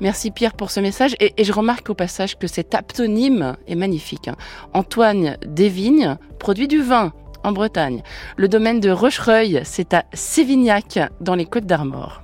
Merci 0.00 0.30
Pierre 0.30 0.54
pour 0.54 0.70
ce 0.70 0.80
message 0.80 1.14
et, 1.20 1.32
je 1.42 1.52
remarque 1.52 1.90
au 1.90 1.94
passage 1.94 2.38
que 2.38 2.46
cet 2.46 2.74
aptonyme 2.74 3.56
est 3.66 3.74
magnifique. 3.74 4.28
Hein. 4.28 4.36
Antoine 4.72 5.36
Desvignes 5.46 6.16
produit 6.38 6.68
du 6.68 6.82
vin 6.82 7.12
en 7.42 7.52
Bretagne. 7.52 8.02
Le 8.36 8.48
domaine 8.48 8.80
de 8.80 8.90
Rochereuil, 8.90 9.60
c'est 9.64 9.94
à 9.94 10.04
Sévignac 10.12 10.98
dans 11.20 11.34
les 11.34 11.46
Côtes 11.46 11.66
d'Armor. 11.66 12.22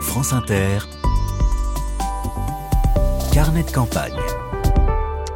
France 0.00 0.32
Inter. 0.32 0.78
Carnet 3.32 3.64
de 3.64 3.70
campagne. 3.70 4.25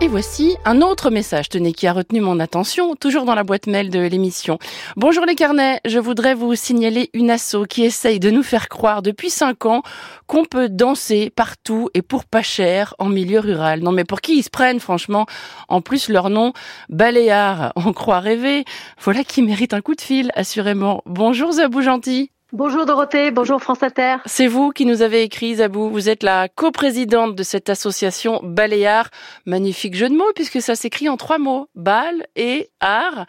Et 0.02 0.08
voici 0.08 0.56
un 0.64 0.80
autre 0.80 1.10
message, 1.10 1.50
tenez, 1.50 1.74
qui 1.74 1.86
a 1.86 1.92
retenu 1.92 2.22
mon 2.22 2.40
attention, 2.40 2.96
toujours 2.96 3.26
dans 3.26 3.34
la 3.34 3.44
boîte 3.44 3.66
mail 3.66 3.90
de 3.90 4.00
l'émission. 4.00 4.58
Bonjour 4.96 5.26
les 5.26 5.34
carnets, 5.34 5.78
je 5.84 5.98
voudrais 5.98 6.32
vous 6.32 6.54
signaler 6.54 7.10
une 7.12 7.30
asso 7.30 7.66
qui 7.68 7.84
essaye 7.84 8.18
de 8.18 8.30
nous 8.30 8.42
faire 8.42 8.70
croire 8.70 9.02
depuis 9.02 9.28
cinq 9.28 9.66
ans 9.66 9.82
qu'on 10.26 10.46
peut 10.46 10.70
danser 10.70 11.28
partout 11.28 11.90
et 11.92 12.00
pour 12.00 12.24
pas 12.24 12.40
cher 12.40 12.94
en 12.98 13.10
milieu 13.10 13.40
rural. 13.40 13.80
Non 13.80 13.92
mais 13.92 14.04
pour 14.04 14.22
qui 14.22 14.38
ils 14.38 14.42
se 14.42 14.48
prennent, 14.48 14.80
franchement? 14.80 15.26
En 15.68 15.82
plus, 15.82 16.08
leur 16.08 16.30
nom, 16.30 16.54
Baléard, 16.88 17.74
on 17.76 17.92
croit 17.92 18.20
rêver. 18.20 18.64
Voilà 19.02 19.22
qui 19.22 19.42
mérite 19.42 19.74
un 19.74 19.82
coup 19.82 19.94
de 19.94 20.00
fil, 20.00 20.30
assurément. 20.34 21.02
Bonjour 21.04 21.52
Zabou 21.52 21.82
Gentil. 21.82 22.30
Bonjour 22.52 22.84
Dorothée, 22.84 23.30
bonjour 23.30 23.62
France 23.62 23.84
Inter. 23.84 24.16
C'est 24.26 24.48
vous 24.48 24.72
qui 24.72 24.84
nous 24.84 25.02
avez 25.02 25.22
écrit, 25.22 25.54
Zabou. 25.54 25.88
Vous 25.88 26.08
êtes 26.08 26.24
la 26.24 26.48
coprésidente 26.48 27.36
de 27.36 27.44
cette 27.44 27.70
association 27.70 28.40
Baléard. 28.42 29.08
Magnifique 29.46 29.94
jeu 29.94 30.08
de 30.08 30.16
mots 30.16 30.32
puisque 30.34 30.60
ça 30.60 30.74
s'écrit 30.74 31.08
en 31.08 31.16
trois 31.16 31.38
mots. 31.38 31.68
Bal 31.76 32.26
et 32.34 32.68
art. 32.80 33.26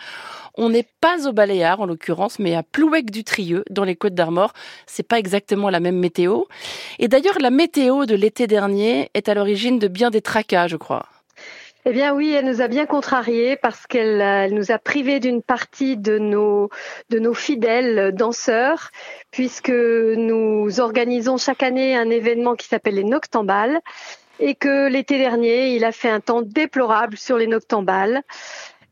On 0.58 0.70
n'est 0.70 0.88
pas 1.02 1.28
au 1.28 1.34
Baléard 1.34 1.82
en 1.82 1.86
l'occurrence, 1.86 2.40
mais 2.40 2.56
à 2.56 2.64
Plouec 2.64 3.12
du 3.12 3.24
Trieux, 3.24 3.64
dans 3.70 3.84
les 3.84 3.96
Côtes 3.96 4.16
d'Armor. 4.16 4.54
C'est 4.88 5.08
pas 5.08 5.20
exactement 5.20 5.70
la 5.70 5.80
même 5.80 6.00
météo. 6.00 6.46
Et 6.98 7.08
d'ailleurs, 7.08 7.38
la 7.40 7.52
météo 7.52 8.08
de 8.08 8.16
l'été 8.16 8.48
dernier 8.48 9.12
est 9.14 9.30
à 9.30 9.36
l'origine 9.36 9.78
de 9.78 9.88
bien 9.88 10.10
des 10.10 10.24
tracas, 10.24 10.68
je 10.68 10.78
crois. 10.78 11.06
Eh 11.86 11.94
bien 11.94 12.14
oui, 12.14 12.32
elle 12.32 12.46
nous 12.46 12.62
a 12.62 12.68
bien 12.68 12.86
contrariés 12.86 13.56
parce 13.56 13.88
qu'elle 13.88 14.22
euh, 14.22 14.50
nous 14.50 14.72
a 14.72 14.78
privés 14.78 15.20
d'une 15.20 15.42
partie 15.42 15.98
de 15.98 16.20
nos, 16.20 16.70
de 17.10 17.18
nos 17.18 17.34
fidèles 17.34 18.14
danseurs, 18.14 18.92
puisque 19.32 19.72
nous 19.72 20.80
organisons 20.80 21.38
chaque 21.38 21.64
année 21.64 21.96
un 21.96 22.12
événement 22.12 22.54
qui 22.54 22.68
s'appelle 22.68 22.96
les 22.96 23.04
Noctambales 23.04 23.82
et 24.40 24.54
que 24.54 24.90
l'été 24.90 25.18
dernier, 25.18 25.76
il 25.76 25.84
a 25.84 25.92
fait 25.92 26.10
un 26.10 26.20
temps 26.20 26.44
déplorable 26.44 27.18
sur 27.18 27.38
les 27.38 27.48
Noctambales. 27.48 28.22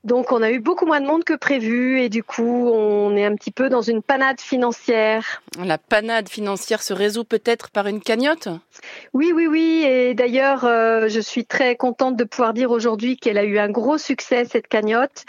Donc 0.06 0.32
on 0.32 0.42
a 0.42 0.50
eu 0.50 0.60
beaucoup 0.60 0.86
moins 0.86 1.02
de 1.02 1.06
monde 1.06 1.26
que 1.26 1.34
prévu 1.34 2.00
et 2.00 2.08
du 2.08 2.24
coup 2.24 2.70
on 2.70 3.16
est 3.18 3.26
un 3.26 3.36
petit 3.36 3.52
peu 3.52 3.68
dans 3.68 3.82
une 3.82 4.02
panade 4.02 4.40
financière. 4.40 5.42
La 5.62 5.78
panade 5.78 6.30
financière 6.30 6.82
se 6.82 6.94
résout 6.94 7.26
peut-être 7.26 7.70
par 7.70 7.86
une 7.88 8.00
cagnotte? 8.00 8.48
Oui, 9.14 9.34
oui, 9.36 9.48
oui. 9.48 9.84
Et 9.86 10.14
d'ailleurs 10.14 10.64
euh, 10.64 11.10
je 11.10 11.20
suis 11.20 11.46
très 11.46 11.76
contente 11.76 12.16
de 12.16 12.24
pouvoir 12.24 12.54
dire 12.54 12.72
aujourd'hui 12.72 13.18
qu'elle 13.18 13.38
a 13.38 13.44
eu 13.44 13.60
un 13.60 13.70
gros 13.70 13.98
succès 13.98 14.46
cette 14.46 14.68
cagnotte 14.68 15.26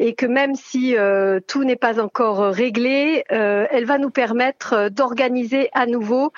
et 0.00 0.14
que 0.14 0.26
même 0.26 0.56
si 0.56 0.96
euh, 0.96 1.38
tout 1.46 1.62
n'est 1.62 1.76
pas 1.76 2.00
encore 2.00 2.40
réglé, 2.40 3.24
euh, 3.30 3.66
elle 3.70 3.84
va 3.84 3.98
nous 3.98 4.10
permettre 4.10 4.88
d'organiser 4.88 5.68
à 5.74 5.86
nouveau 5.86 6.32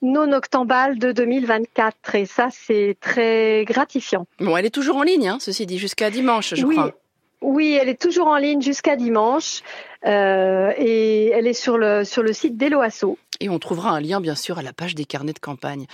nos 0.00 0.24
noctambales 0.24 0.98
de 0.98 1.12
2024 1.12 2.14
et 2.14 2.24
ça 2.24 2.48
c'est 2.50 2.96
très 3.00 3.64
gratifiant. 3.66 4.26
Bon, 4.40 4.56
elle 4.56 4.64
est 4.64 4.70
toujours 4.70 4.96
en 4.96 5.02
ligne, 5.02 5.28
hein, 5.28 5.38
ceci 5.40 5.66
dit, 5.66 5.78
jusqu'à 5.78 6.10
dimanche, 6.10 6.54
je 6.54 6.64
crois. 6.64 6.94
Oui, 7.42 7.78
elle 7.80 7.88
est 7.88 8.00
toujours 8.00 8.28
en 8.28 8.36
ligne 8.36 8.62
jusqu'à 8.62 8.96
dimanche 8.96 9.62
euh, 10.06 10.72
et 10.76 11.28
elle 11.28 11.46
est 11.46 11.52
sur 11.52 11.76
le, 11.76 12.04
sur 12.04 12.22
le 12.22 12.32
site 12.32 12.56
d'Eloasso. 12.56 13.18
Et 13.40 13.50
on 13.50 13.58
trouvera 13.58 13.90
un 13.90 14.00
lien, 14.00 14.20
bien 14.20 14.34
sûr, 14.34 14.58
à 14.58 14.62
la 14.62 14.72
page 14.72 14.94
des 14.94 15.04
carnets 15.04 15.34
de 15.34 15.38
campagne. 15.38 15.86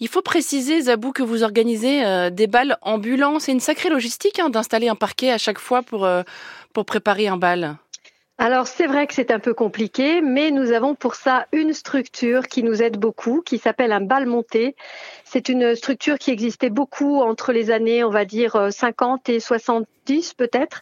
Il 0.00 0.08
faut 0.08 0.20
préciser, 0.20 0.82
Zabou, 0.82 1.12
que 1.12 1.22
vous 1.22 1.42
organisez 1.42 2.04
euh, 2.04 2.28
des 2.28 2.46
balles 2.46 2.76
ambulants. 2.82 3.38
C'est 3.38 3.52
une 3.52 3.60
sacrée 3.60 3.88
logistique 3.88 4.38
hein, 4.38 4.50
d'installer 4.50 4.88
un 4.88 4.96
parquet 4.96 5.30
à 5.30 5.38
chaque 5.38 5.58
fois 5.58 5.82
pour, 5.82 6.04
euh, 6.04 6.22
pour 6.74 6.84
préparer 6.84 7.28
un 7.28 7.38
bal. 7.38 7.76
Alors 8.42 8.66
c'est 8.66 8.86
vrai 8.86 9.06
que 9.06 9.12
c'est 9.12 9.32
un 9.32 9.38
peu 9.38 9.52
compliqué, 9.52 10.22
mais 10.22 10.50
nous 10.50 10.72
avons 10.72 10.94
pour 10.94 11.14
ça 11.14 11.46
une 11.52 11.74
structure 11.74 12.48
qui 12.48 12.62
nous 12.62 12.82
aide 12.82 12.96
beaucoup, 12.96 13.42
qui 13.42 13.58
s'appelle 13.58 13.92
un 13.92 14.00
bal 14.00 14.24
monté. 14.24 14.76
C'est 15.26 15.50
une 15.50 15.74
structure 15.74 16.16
qui 16.16 16.30
existait 16.30 16.70
beaucoup 16.70 17.20
entre 17.20 17.52
les 17.52 17.70
années, 17.70 18.02
on 18.02 18.08
va 18.08 18.24
dire, 18.24 18.72
50 18.72 19.28
et 19.28 19.40
70 19.40 20.32
peut-être. 20.32 20.80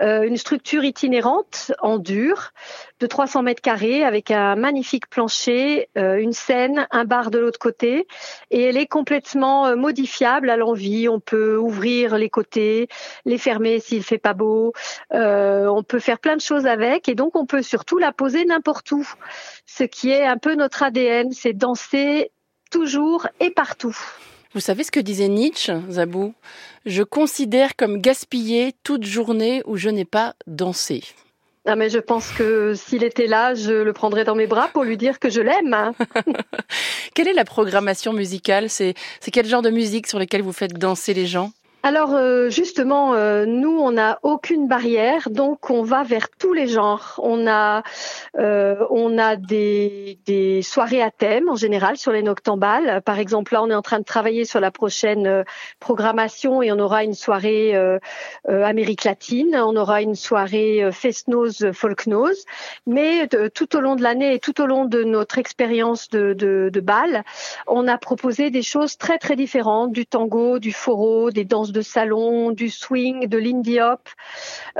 Euh, 0.00 0.22
une 0.22 0.36
structure 0.36 0.84
itinérante 0.84 1.72
en 1.80 1.98
dur 1.98 2.52
de 3.00 3.06
300 3.06 3.42
mètres 3.42 3.60
carrés 3.60 4.04
avec 4.04 4.30
un 4.30 4.54
magnifique 4.54 5.08
plancher, 5.08 5.88
euh, 5.98 6.16
une 6.18 6.32
scène, 6.32 6.86
un 6.90 7.04
bar 7.04 7.30
de 7.30 7.38
l'autre 7.38 7.58
côté 7.58 8.06
et 8.50 8.62
elle 8.62 8.76
est 8.76 8.86
complètement 8.86 9.66
euh, 9.66 9.76
modifiable 9.76 10.50
à 10.50 10.56
l'envie. 10.56 11.08
On 11.08 11.18
peut 11.18 11.56
ouvrir 11.56 12.16
les 12.16 12.30
côtés, 12.30 12.88
les 13.24 13.38
fermer 13.38 13.80
s'il 13.80 14.04
fait 14.04 14.18
pas 14.18 14.34
beau. 14.34 14.72
on 15.10 15.82
peut 15.82 15.98
faire 15.98 16.20
plein 16.20 16.36
de 16.36 16.40
choses 16.40 16.66
avec 16.66 17.08
et 17.08 17.14
donc 17.14 17.34
on 17.34 17.46
peut 17.46 17.62
surtout 17.62 17.98
la 17.98 18.12
poser 18.12 18.44
n'importe 18.44 18.92
où. 18.92 19.06
Ce 19.66 19.84
qui 19.84 20.10
est 20.10 20.26
un 20.26 20.36
peu 20.36 20.54
notre 20.54 20.82
ADN, 20.82 21.32
c'est 21.32 21.52
danser 21.52 22.30
toujours 22.70 23.26
et 23.40 23.50
partout. 23.50 23.96
Vous 24.58 24.64
savez 24.64 24.82
ce 24.82 24.90
que 24.90 24.98
disait 24.98 25.28
Nietzsche, 25.28 25.72
Zabou? 25.88 26.34
Je 26.84 27.04
considère 27.04 27.76
comme 27.76 28.00
gaspillé 28.00 28.74
toute 28.82 29.04
journée 29.04 29.62
où 29.66 29.76
je 29.76 29.88
n'ai 29.88 30.04
pas 30.04 30.34
dansé. 30.48 31.04
Ah 31.64 31.76
mais 31.76 31.88
je 31.88 32.00
pense 32.00 32.30
que 32.30 32.74
s'il 32.74 33.04
était 33.04 33.28
là, 33.28 33.54
je 33.54 33.72
le 33.72 33.92
prendrais 33.92 34.24
dans 34.24 34.34
mes 34.34 34.48
bras 34.48 34.66
pour 34.66 34.82
lui 34.82 34.96
dire 34.96 35.20
que 35.20 35.30
je 35.30 35.40
l'aime. 35.40 35.92
Quelle 37.14 37.28
est 37.28 37.34
la 37.34 37.44
programmation 37.44 38.12
musicale? 38.12 38.68
C'est 38.68 38.94
quel 39.32 39.46
genre 39.46 39.62
de 39.62 39.70
musique 39.70 40.08
sur 40.08 40.18
lesquelles 40.18 40.42
vous 40.42 40.52
faites 40.52 40.76
danser 40.76 41.14
les 41.14 41.26
gens? 41.26 41.52
Alors 41.84 42.16
euh, 42.16 42.50
justement, 42.50 43.14
euh, 43.14 43.46
nous, 43.46 43.78
on 43.78 43.92
n'a 43.92 44.18
aucune 44.24 44.66
barrière, 44.66 45.30
donc 45.30 45.70
on 45.70 45.82
va 45.82 46.02
vers 46.02 46.28
tous 46.28 46.52
les 46.52 46.66
genres. 46.66 47.20
On 47.22 47.46
a, 47.46 47.84
euh, 48.36 48.84
on 48.90 49.16
a 49.16 49.36
des, 49.36 50.18
des, 50.26 50.62
soirées 50.62 51.00
à 51.00 51.12
thème 51.12 51.48
en 51.48 51.54
général 51.54 51.96
sur 51.96 52.10
les 52.10 52.22
noctambales. 52.22 53.00
Par 53.02 53.20
exemple, 53.20 53.54
là, 53.54 53.62
on 53.62 53.70
est 53.70 53.74
en 53.76 53.82
train 53.82 54.00
de 54.00 54.04
travailler 54.04 54.44
sur 54.44 54.58
la 54.58 54.72
prochaine 54.72 55.44
programmation 55.78 56.62
et 56.62 56.72
on 56.72 56.80
aura 56.80 57.04
une 57.04 57.14
soirée 57.14 57.74
Amérique 58.46 59.04
latine, 59.04 59.54
on 59.56 59.76
aura 59.76 60.02
une 60.02 60.16
soirée 60.16 60.88
Festnose 60.90 61.70
Folknose. 61.72 62.44
Mais 62.86 63.28
tout 63.54 63.76
au 63.76 63.80
long 63.80 63.94
de 63.94 64.02
l'année 64.02 64.34
et 64.34 64.38
tout 64.40 64.60
au 64.60 64.66
long 64.66 64.84
de 64.84 65.04
notre 65.04 65.38
expérience 65.38 66.08
de, 66.10 66.32
de, 66.32 66.70
de 66.72 66.80
bal, 66.80 67.24
on 67.66 67.86
a 67.86 67.98
proposé 67.98 68.50
des 68.50 68.62
choses 68.62 68.98
très 68.98 69.18
très 69.18 69.36
différentes, 69.36 69.92
du 69.92 70.06
tango, 70.06 70.58
du 70.58 70.72
foro, 70.72 71.30
des 71.30 71.44
danses 71.44 71.67
de 71.72 71.80
salon, 71.80 72.50
du 72.50 72.70
swing, 72.70 73.28
de 73.28 73.38
l'indie 73.38 73.80
hop. 73.80 74.08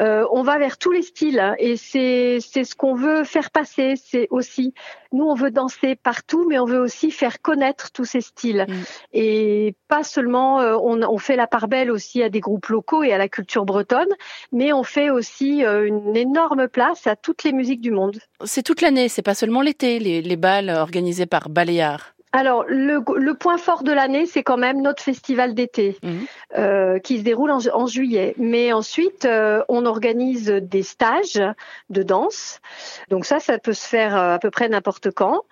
Euh, 0.00 0.26
on 0.32 0.42
va 0.42 0.58
vers 0.58 0.78
tous 0.78 0.90
les 0.90 1.02
styles 1.02 1.40
hein, 1.40 1.54
et 1.58 1.76
c'est 1.76 2.40
ce 2.40 2.74
qu'on 2.74 2.94
veut 2.94 3.24
faire 3.24 3.50
passer. 3.50 3.94
C'est 3.96 4.28
aussi 4.30 4.74
nous 5.12 5.24
on 5.24 5.34
veut 5.34 5.50
danser 5.50 5.96
partout, 5.96 6.46
mais 6.48 6.58
on 6.58 6.64
veut 6.64 6.80
aussi 6.80 7.10
faire 7.10 7.40
connaître 7.40 7.90
tous 7.92 8.04
ces 8.04 8.20
styles 8.20 8.66
mm. 8.68 8.74
et 9.12 9.74
pas 9.88 10.02
seulement 10.02 10.60
euh, 10.60 10.76
on, 10.80 11.02
on 11.02 11.18
fait 11.18 11.36
la 11.36 11.46
part 11.46 11.68
belle 11.68 11.90
aussi 11.90 12.22
à 12.22 12.28
des 12.28 12.40
groupes 12.40 12.66
locaux 12.66 13.02
et 13.02 13.12
à 13.12 13.18
la 13.18 13.28
culture 13.28 13.64
bretonne, 13.64 14.08
mais 14.52 14.72
on 14.72 14.82
fait 14.82 15.10
aussi 15.10 15.64
euh, 15.64 15.86
une 15.86 16.16
énorme 16.16 16.68
place 16.68 17.06
à 17.06 17.16
toutes 17.16 17.44
les 17.44 17.52
musiques 17.52 17.80
du 17.80 17.90
monde. 17.90 18.18
C'est 18.44 18.62
toute 18.62 18.80
l'année, 18.80 19.08
c'est 19.08 19.22
pas 19.22 19.34
seulement 19.34 19.62
l'été 19.62 19.98
les, 19.98 20.22
les 20.22 20.36
balles 20.36 20.70
organisées 20.70 21.26
par 21.26 21.48
Baléares. 21.48 22.14
Alors, 22.32 22.64
le, 22.68 23.02
le, 23.16 23.34
point 23.34 23.56
fort 23.56 23.82
de 23.82 23.92
l'année, 23.92 24.26
c'est 24.26 24.42
quand 24.42 24.58
même 24.58 24.82
notre 24.82 25.02
festival 25.02 25.54
d'été 25.54 25.96
mhm. 26.02 26.26
euh, 26.58 26.98
qui 26.98 27.18
se 27.18 27.22
déroule 27.22 27.50
en, 27.50 27.60
en 27.72 27.86
juillet. 27.86 28.34
Mais 28.36 28.72
ensuite, 28.72 29.24
euh, 29.24 29.62
on 29.68 29.86
organise 29.86 30.46
des 30.46 30.82
stages 30.82 31.40
de 31.88 32.02
danse. 32.02 32.60
Donc 33.08 33.24
ça, 33.24 33.40
ça 33.40 33.58
peut 33.58 33.72
se 33.72 33.86
faire 33.86 34.16
euh, 34.16 34.34
à 34.34 34.38
peu 34.38 34.50
près 34.50 34.68
n'importe 34.68 35.10
quand. 35.10 35.42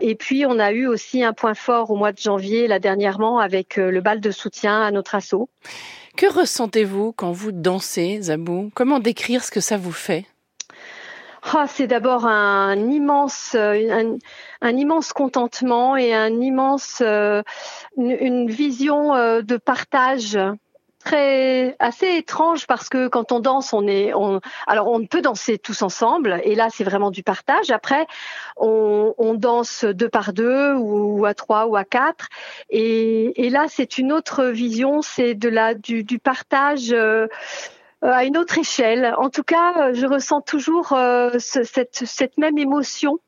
Et 0.00 0.14
puis, 0.14 0.46
on 0.46 0.58
a 0.58 0.72
eu 0.72 0.86
aussi 0.86 1.22
un 1.22 1.34
point 1.34 1.54
fort 1.54 1.90
au 1.90 1.96
mois 1.96 2.12
de 2.12 2.18
janvier, 2.18 2.66
là 2.66 2.78
dernièrement, 2.78 3.38
avec 3.38 3.78
euh, 3.78 3.90
le 3.90 4.00
bal 4.00 4.20
de 4.20 4.30
soutien 4.30 4.82
à 4.82 4.90
notre 4.90 5.14
assaut. 5.14 5.50
Que 6.16 6.32
ressentez-vous 6.32 7.12
quand 7.12 7.32
vous 7.32 7.52
dansez, 7.52 8.22
Zabou? 8.22 8.70
Comment 8.74 9.00
décrire 9.00 9.44
ce 9.44 9.50
que 9.50 9.60
ça 9.60 9.76
vous 9.76 9.92
fait? 9.92 10.26
Ah, 11.42 11.66
c'est 11.66 11.88
d'abord 11.88 12.26
un 12.26 12.76
immense, 12.90 13.54
un, 13.54 14.16
un, 14.60 14.76
immense 14.76 15.12
contentement 15.12 15.96
et 15.96 16.14
un 16.14 16.40
immense, 16.40 17.02
euh, 17.04 17.42
une, 17.96 18.48
vision 18.48 19.14
euh, 19.14 19.42
de 19.42 19.56
partage 19.56 20.38
très 21.04 21.74
assez 21.80 22.16
étrange 22.16 22.68
parce 22.68 22.88
que 22.88 23.08
quand 23.08 23.32
on 23.32 23.40
danse, 23.40 23.72
on 23.72 23.88
est, 23.88 24.14
on, 24.14 24.40
alors 24.68 24.88
on 24.88 25.04
peut 25.04 25.20
danser 25.20 25.58
tous 25.58 25.82
ensemble 25.82 26.40
et 26.44 26.54
là 26.54 26.68
c'est 26.70 26.84
vraiment 26.84 27.10
du 27.10 27.24
partage. 27.24 27.70
Après, 27.72 28.06
on, 28.56 29.12
on, 29.18 29.34
danse 29.34 29.84
deux 29.84 30.08
par 30.08 30.32
deux 30.32 30.74
ou 30.74 31.24
à 31.26 31.34
trois 31.34 31.66
ou 31.66 31.74
à 31.74 31.84
quatre 31.84 32.28
et, 32.70 33.46
et 33.46 33.50
là 33.50 33.66
c'est 33.68 33.98
une 33.98 34.12
autre 34.12 34.44
vision, 34.44 35.02
c'est 35.02 35.34
de 35.34 35.48
la 35.48 35.74
du, 35.74 36.04
du 36.04 36.20
partage. 36.20 36.92
Euh, 36.92 37.02
euh, 37.02 37.28
à 38.02 38.24
une 38.24 38.36
autre 38.36 38.58
échelle. 38.58 39.14
En 39.18 39.30
tout 39.30 39.44
cas, 39.44 39.88
euh, 39.88 39.94
je 39.94 40.06
ressens 40.06 40.40
toujours 40.42 40.92
euh, 40.92 41.30
cette, 41.38 42.04
cette 42.04 42.38
même 42.38 42.58
émotion 42.58 43.18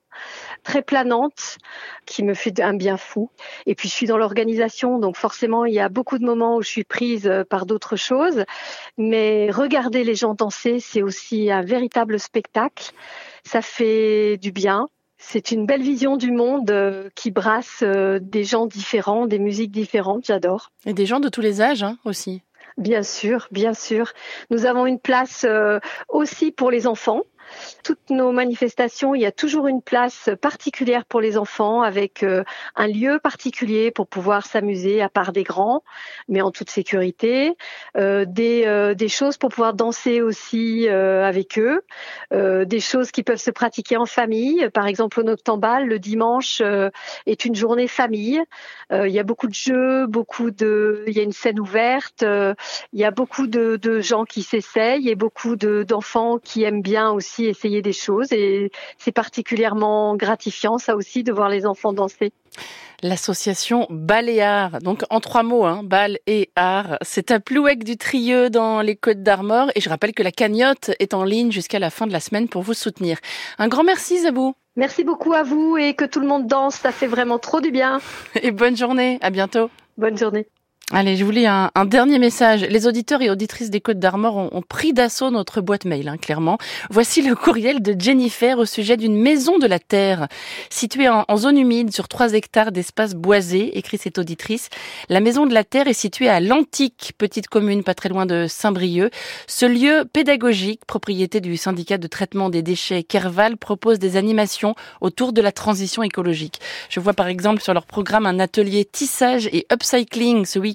très 0.62 0.82
planante 0.82 1.58
qui 2.06 2.22
me 2.22 2.34
fait 2.34 2.60
un 2.60 2.74
bien 2.74 2.96
fou. 2.96 3.30
Et 3.66 3.74
puis 3.74 3.88
je 3.88 3.94
suis 3.94 4.06
dans 4.06 4.16
l'organisation, 4.16 4.98
donc 4.98 5.16
forcément 5.16 5.64
il 5.64 5.74
y 5.74 5.80
a 5.80 5.88
beaucoup 5.88 6.18
de 6.18 6.24
moments 6.24 6.56
où 6.56 6.62
je 6.62 6.68
suis 6.68 6.84
prise 6.84 7.30
par 7.50 7.66
d'autres 7.66 7.96
choses. 7.96 8.44
Mais 8.96 9.50
regarder 9.50 10.04
les 10.04 10.14
gens 10.14 10.34
danser, 10.34 10.78
c'est 10.78 11.02
aussi 11.02 11.50
un 11.50 11.62
véritable 11.62 12.20
spectacle. 12.20 12.92
Ça 13.44 13.60
fait 13.60 14.36
du 14.36 14.52
bien. 14.52 14.86
C'est 15.18 15.50
une 15.50 15.66
belle 15.66 15.82
vision 15.82 16.16
du 16.16 16.30
monde 16.30 17.10
qui 17.16 17.32
brasse 17.32 17.82
des 17.82 18.44
gens 18.44 18.66
différents, 18.66 19.26
des 19.26 19.40
musiques 19.40 19.72
différentes. 19.72 20.26
J'adore. 20.26 20.70
Et 20.86 20.94
des 20.94 21.06
gens 21.06 21.18
de 21.18 21.28
tous 21.28 21.40
les 21.40 21.60
âges 21.60 21.82
hein, 21.82 21.98
aussi. 22.04 22.42
Bien 22.76 23.04
sûr, 23.04 23.46
bien 23.52 23.72
sûr. 23.72 24.12
Nous 24.50 24.66
avons 24.66 24.86
une 24.86 24.98
place 24.98 25.44
euh, 25.48 25.78
aussi 26.08 26.50
pour 26.50 26.70
les 26.70 26.86
enfants 26.86 27.22
toutes 27.82 28.10
nos 28.10 28.32
manifestations, 28.32 29.14
il 29.14 29.22
y 29.22 29.26
a 29.26 29.32
toujours 29.32 29.68
une 29.68 29.82
place 29.82 30.30
particulière 30.40 31.04
pour 31.04 31.20
les 31.20 31.36
enfants 31.36 31.82
avec 31.82 32.22
euh, 32.22 32.44
un 32.76 32.86
lieu 32.86 33.18
particulier 33.18 33.90
pour 33.90 34.06
pouvoir 34.06 34.46
s'amuser 34.46 35.02
à 35.02 35.08
part 35.08 35.32
des 35.32 35.42
grands, 35.42 35.82
mais 36.28 36.40
en 36.40 36.50
toute 36.50 36.70
sécurité, 36.70 37.56
euh, 37.96 38.24
des, 38.26 38.64
euh, 38.66 38.94
des 38.94 39.08
choses 39.08 39.36
pour 39.36 39.50
pouvoir 39.50 39.74
danser 39.74 40.22
aussi 40.22 40.88
avec 40.88 41.58
eux, 41.58 41.82
des 42.30 42.80
choses 42.80 43.10
qui 43.10 43.22
peuvent 43.22 43.36
se 43.36 43.50
pratiquer 43.50 43.96
en 43.96 44.06
famille. 44.06 44.68
Par 44.72 44.86
exemple, 44.86 45.20
au 45.20 45.22
Noctambal, 45.22 45.86
le 45.86 45.98
dimanche 45.98 46.62
est 47.26 47.44
une 47.44 47.54
journée 47.54 47.88
famille. 47.88 48.42
il 48.90 49.10
y 49.10 49.18
a 49.18 49.22
beaucoup 49.22 49.46
de 49.46 49.54
jeux, 49.54 50.06
beaucoup 50.06 50.50
de, 50.50 51.04
il 51.06 51.14
y 51.14 51.20
a 51.20 51.22
une 51.22 51.32
scène 51.32 51.60
ouverte, 51.60 52.22
il 52.22 53.00
y 53.00 53.04
a 53.04 53.10
beaucoup 53.10 53.46
de 53.46 54.00
gens 54.00 54.24
qui 54.24 54.42
s'essayent 54.42 55.08
et 55.08 55.14
beaucoup 55.14 55.56
d'enfants 55.56 56.38
qui 56.38 56.62
aiment 56.62 56.82
bien 56.82 57.10
aussi 57.10 57.33
essayer 57.42 57.82
des 57.82 57.92
choses 57.92 58.32
et 58.32 58.70
c'est 58.98 59.12
particulièrement 59.12 60.16
gratifiant 60.16 60.78
ça 60.78 60.96
aussi 60.96 61.22
de 61.24 61.32
voir 61.32 61.48
les 61.48 61.66
enfants 61.66 61.92
danser. 61.92 62.32
L'association 63.02 63.86
Baléares, 63.90 64.78
donc 64.80 65.02
en 65.10 65.20
trois 65.20 65.42
mots, 65.42 65.64
hein, 65.64 65.82
Bal 65.82 66.18
et 66.26 66.50
Art. 66.56 66.96
C'est 67.02 67.30
à 67.30 67.40
Plouec 67.40 67.84
du 67.84 67.96
Trieux 67.96 68.48
dans 68.48 68.80
les 68.80 68.96
Côtes 68.96 69.22
d'Armor 69.22 69.70
et 69.74 69.80
je 69.80 69.88
rappelle 69.88 70.14
que 70.14 70.22
la 70.22 70.30
cagnotte 70.30 70.92
est 71.00 71.12
en 71.12 71.24
ligne 71.24 71.50
jusqu'à 71.50 71.78
la 71.78 71.90
fin 71.90 72.06
de 72.06 72.12
la 72.12 72.20
semaine 72.20 72.48
pour 72.48 72.62
vous 72.62 72.74
soutenir. 72.74 73.18
Un 73.58 73.68
grand 73.68 73.84
merci 73.84 74.20
Zabou. 74.20 74.54
Merci 74.76 75.04
beaucoup 75.04 75.34
à 75.34 75.42
vous 75.42 75.76
et 75.76 75.94
que 75.94 76.04
tout 76.04 76.20
le 76.20 76.26
monde 76.26 76.46
danse, 76.46 76.76
ça 76.76 76.92
fait 76.92 77.06
vraiment 77.06 77.38
trop 77.38 77.60
du 77.60 77.70
bien. 77.70 78.00
Et 78.42 78.50
bonne 78.50 78.76
journée, 78.76 79.18
à 79.20 79.30
bientôt. 79.30 79.70
Bonne 79.96 80.16
journée. 80.16 80.46
Allez, 80.92 81.16
je 81.16 81.24
vous 81.24 81.30
lis 81.30 81.46
un, 81.46 81.70
dernier 81.86 82.18
message. 82.18 82.60
Les 82.60 82.86
auditeurs 82.86 83.22
et 83.22 83.30
auditrices 83.30 83.70
des 83.70 83.80
Côtes 83.80 83.98
d'Armor 83.98 84.36
ont, 84.36 84.60
pris 84.60 84.92
d'assaut 84.92 85.30
notre 85.30 85.62
boîte 85.62 85.86
mail, 85.86 86.08
hein, 86.08 86.18
clairement. 86.18 86.58
Voici 86.90 87.22
le 87.22 87.34
courriel 87.34 87.80
de 87.80 87.98
Jennifer 87.98 88.58
au 88.58 88.66
sujet 88.66 88.98
d'une 88.98 89.16
maison 89.16 89.58
de 89.58 89.66
la 89.66 89.78
terre 89.78 90.28
située 90.68 91.08
en, 91.08 91.24
zone 91.38 91.56
humide 91.56 91.90
sur 91.90 92.06
trois 92.06 92.34
hectares 92.34 92.70
d'espace 92.70 93.14
boisé, 93.14 93.78
écrit 93.78 93.96
cette 93.96 94.18
auditrice. 94.18 94.68
La 95.08 95.20
maison 95.20 95.46
de 95.46 95.54
la 95.54 95.64
terre 95.64 95.88
est 95.88 95.94
située 95.94 96.28
à 96.28 96.40
l'Antique, 96.40 97.12
petite 97.16 97.48
commune 97.48 97.82
pas 97.82 97.94
très 97.94 98.10
loin 98.10 98.26
de 98.26 98.44
Saint-Brieuc. 98.46 99.10
Ce 99.46 99.64
lieu 99.64 100.04
pédagogique, 100.12 100.84
propriété 100.84 101.40
du 101.40 101.56
syndicat 101.56 101.96
de 101.96 102.06
traitement 102.06 102.50
des 102.50 102.62
déchets 102.62 103.04
Kerval, 103.04 103.56
propose 103.56 103.98
des 103.98 104.18
animations 104.18 104.74
autour 105.00 105.32
de 105.32 105.40
la 105.40 105.50
transition 105.50 106.02
écologique. 106.02 106.60
Je 106.90 107.00
vois 107.00 107.14
par 107.14 107.28
exemple 107.28 107.62
sur 107.62 107.72
leur 107.72 107.86
programme 107.86 108.26
un 108.26 108.38
atelier 108.38 108.84
tissage 108.84 109.46
et 109.46 109.66
upcycling 109.72 110.44
ce 110.44 110.58
week 110.58 110.73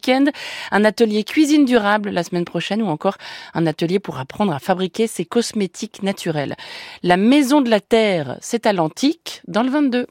un 0.72 0.86
atelier 0.86 1.24
cuisine 1.24 1.65
durable 1.65 2.10
la 2.10 2.24
semaine 2.24 2.46
prochaine 2.46 2.82
ou 2.82 2.88
encore 2.88 3.18
un 3.53 3.65
atelier 3.68 4.00
pour 4.00 4.20
apprendre 4.20 4.53
à 4.53 4.60
fabriquer 4.60 5.08
ses 5.08 5.25
cosmétiques 5.25 6.03
naturels. 6.03 6.56
La 7.03 7.18
Maison 7.18 7.62
de 7.62 7.70
la 7.70 7.79
Terre, 7.79 8.38
c'est 8.41 8.65
à 8.65 8.74
l'Antique, 8.74 9.41
dans 9.48 9.63
le 9.63 9.70
22. 9.70 10.08